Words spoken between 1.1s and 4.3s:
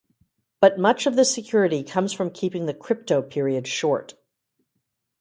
the security comes from keeping the cryptoperiod short.